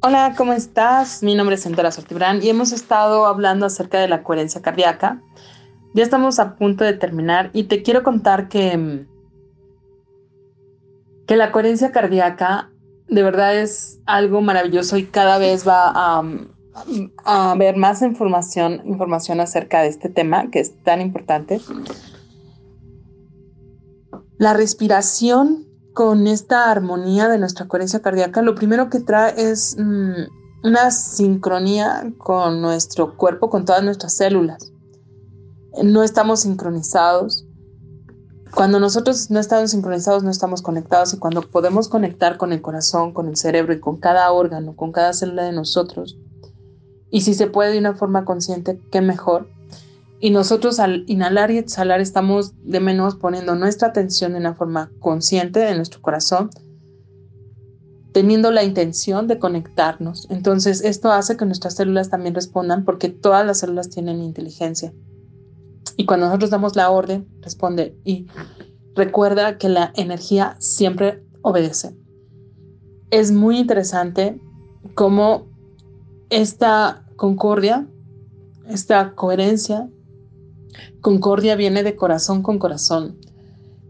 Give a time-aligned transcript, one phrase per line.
[0.00, 1.22] Hola, ¿cómo estás?
[1.22, 5.22] Mi nombre es Santara Sortibrán y hemos estado hablando acerca de la coherencia cardíaca.
[5.92, 9.06] Ya estamos a punto de terminar y te quiero contar que,
[11.26, 12.70] que la coherencia cardíaca
[13.08, 16.22] de verdad es algo maravilloso y cada vez va a,
[17.24, 21.60] a haber más información, información acerca de este tema que es tan importante.
[24.38, 25.67] La respiración
[25.98, 32.12] con esta armonía de nuestra coherencia cardíaca, lo primero que trae es mm, una sincronía
[32.18, 34.70] con nuestro cuerpo, con todas nuestras células.
[35.82, 37.48] No estamos sincronizados.
[38.54, 43.12] Cuando nosotros no estamos sincronizados, no estamos conectados y cuando podemos conectar con el corazón,
[43.12, 46.16] con el cerebro y con cada órgano, con cada célula de nosotros,
[47.10, 49.48] y si se puede de una forma consciente, qué mejor,
[50.20, 54.90] y nosotros al inhalar y exhalar estamos de menos poniendo nuestra atención de una forma
[54.98, 56.50] consciente en nuestro corazón,
[58.12, 60.26] teniendo la intención de conectarnos.
[60.28, 64.92] Entonces esto hace que nuestras células también respondan porque todas las células tienen inteligencia.
[65.96, 68.26] Y cuando nosotros damos la orden, responde y
[68.94, 71.94] recuerda que la energía siempre obedece.
[73.10, 74.40] Es muy interesante
[74.94, 75.46] cómo
[76.30, 77.86] esta concordia,
[78.68, 79.88] esta coherencia
[81.00, 83.18] Concordia viene de corazón con corazón.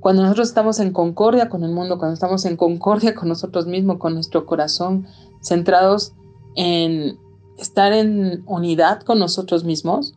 [0.00, 3.98] Cuando nosotros estamos en concordia con el mundo, cuando estamos en concordia con nosotros mismos,
[3.98, 5.06] con nuestro corazón,
[5.42, 6.12] centrados
[6.54, 7.18] en
[7.58, 10.14] estar en unidad con nosotros mismos,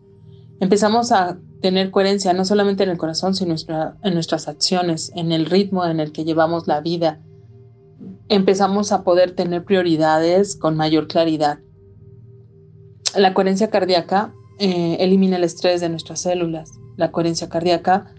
[0.59, 3.55] empezamos a tener coherencia no solamente en el corazón, sino
[4.03, 7.19] en nuestras acciones, en el ritmo en el que llevamos la vida.
[8.29, 11.59] Empezamos a poder tener prioridades con mayor claridad.
[13.15, 16.73] La coherencia cardíaca eh, elimina el estrés de nuestras células.
[16.95, 18.13] La coherencia cardíaca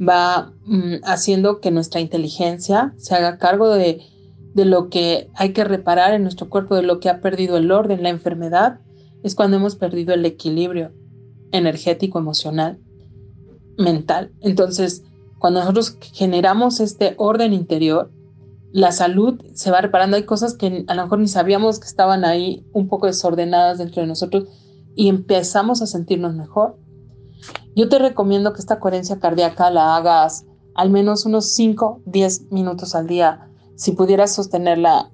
[0.00, 4.00] va mm, haciendo que nuestra inteligencia se haga cargo de,
[4.54, 7.72] de lo que hay que reparar en nuestro cuerpo, de lo que ha perdido el
[7.72, 8.04] orden.
[8.04, 8.78] La enfermedad
[9.24, 10.92] es cuando hemos perdido el equilibrio
[11.50, 12.78] energético, emocional,
[13.76, 14.30] mental.
[14.40, 15.02] Entonces,
[15.40, 18.12] cuando nosotros generamos este orden interior,
[18.70, 20.16] la salud se va reparando.
[20.16, 24.02] Hay cosas que a lo mejor ni sabíamos que estaban ahí un poco desordenadas dentro
[24.02, 24.44] de nosotros
[24.98, 26.76] y empezamos a sentirnos mejor.
[27.76, 30.44] Yo te recomiendo que esta coherencia cardíaca la hagas
[30.74, 33.48] al menos unos 5, 10 minutos al día.
[33.76, 35.12] Si pudieras sostenerla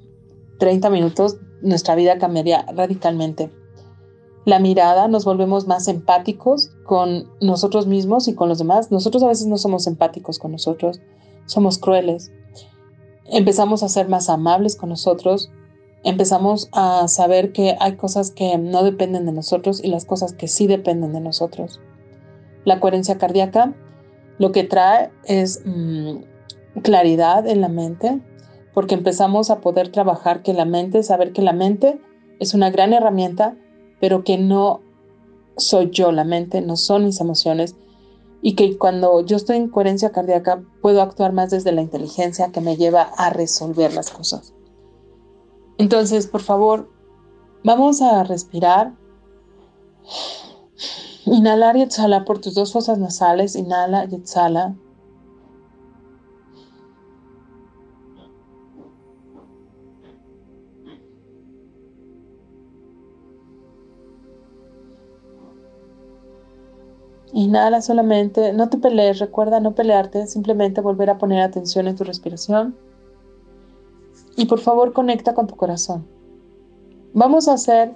[0.59, 3.53] 30 minutos, nuestra vida cambiaría radicalmente.
[4.47, 8.91] La mirada, nos volvemos más empáticos con nosotros mismos y con los demás.
[8.91, 11.03] Nosotros a veces no somos empáticos con nosotros,
[11.45, 12.33] somos crueles.
[13.27, 15.51] Empezamos a ser más amables con nosotros,
[16.05, 20.49] empezamos a saber que hay cosas que no dependen de nosotros y las cosas que
[20.49, 21.81] sí dependen de nosotros.
[22.65, 23.75] La coherencia cardíaca
[24.39, 26.17] lo que trae es mm,
[26.83, 28.21] claridad en la mente,
[28.73, 32.01] porque empezamos a poder trabajar que la mente, saber que la mente
[32.41, 33.57] es una gran herramienta,
[34.01, 34.81] pero que no
[35.57, 37.77] soy yo la mente, no son mis emociones,
[38.43, 42.61] y que cuando yo estoy en coherencia cardíaca puedo actuar más desde la inteligencia que
[42.61, 44.54] me lleva a resolver las cosas.
[45.79, 46.91] Entonces, por favor,
[47.63, 48.93] vamos a respirar.
[51.27, 53.57] Inhalar y exhalar por tus dos fosas nasales.
[53.57, 54.75] Inhala y exhala.
[67.35, 72.05] Inhala solamente, no te pelees, recuerda no pelearte, simplemente volver a poner atención en tu
[72.05, 72.77] respiración.
[74.37, 76.07] Y por favor conecta con tu corazón.
[77.13, 77.93] Vamos a hacer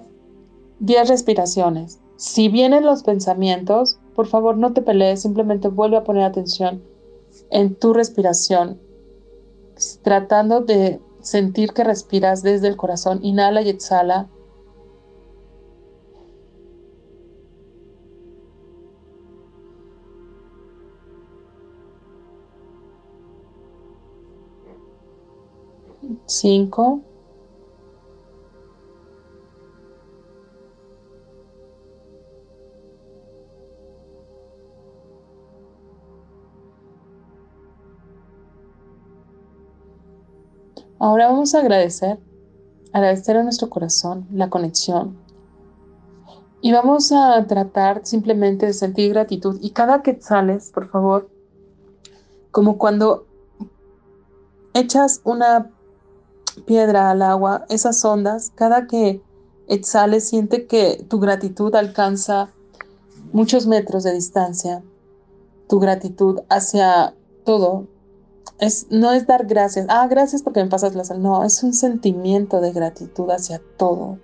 [0.79, 1.99] 10 respiraciones.
[2.15, 6.81] Si vienen los pensamientos, por favor no te pelees, simplemente vuelve a poner atención
[7.49, 8.79] en tu respiración,
[10.01, 13.19] tratando de sentir que respiras desde el corazón.
[13.23, 14.27] Inhala y exhala
[26.25, 27.03] 5
[41.01, 42.19] Ahora vamos a agradecer,
[42.91, 45.17] agradecer a nuestro corazón la conexión.
[46.61, 49.57] Y vamos a tratar simplemente de sentir gratitud.
[49.61, 51.29] Y cada que sales, por favor,
[52.51, 53.25] como cuando
[54.73, 55.71] echas una
[56.59, 59.21] piedra al agua, esas ondas, cada que
[59.67, 62.51] exhales, siente que tu gratitud alcanza
[63.31, 64.83] muchos metros de distancia,
[65.67, 67.13] tu gratitud hacia
[67.45, 67.87] todo,
[68.59, 69.85] Es, no es dar gracias.
[69.89, 71.21] Ah, gracias porque me pasas la sal.
[71.21, 74.19] No, es un sentimiento de gratitud hacia todo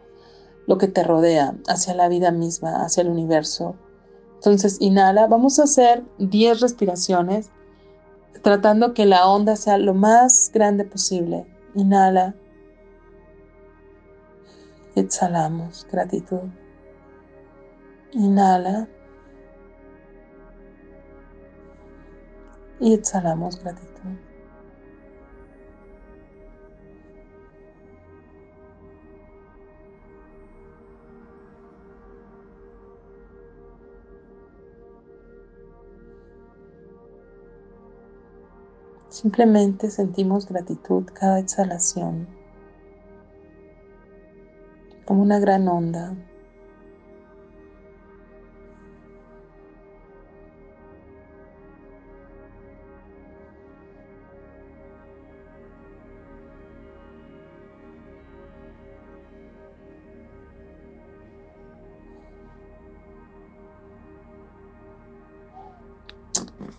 [0.68, 3.76] lo que te rodea, hacia la vida misma, hacia el universo.
[4.36, 5.28] Entonces, inhala.
[5.28, 7.50] Vamos a hacer 10 respiraciones,
[8.42, 11.46] tratando que la onda sea lo más grande posible.
[11.76, 12.34] Inhala.
[14.96, 15.86] Exhalamos.
[15.92, 16.50] Gratitud.
[18.14, 18.88] Inhala.
[22.80, 24.18] Y exhalamos gratitud.
[39.16, 42.28] Simplemente sentimos gratitud cada exhalación,
[45.06, 46.14] como una gran onda.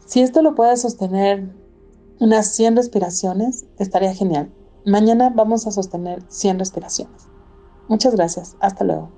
[0.05, 1.66] Si esto lo puedes sostener
[2.19, 4.53] unas 100 respiraciones, estaría genial.
[4.85, 7.29] Mañana vamos a sostener 100 respiraciones.
[7.89, 8.57] Muchas gracias.
[8.61, 9.11] Hasta luego.